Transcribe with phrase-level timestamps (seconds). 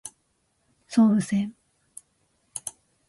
[0.87, 1.53] 総武線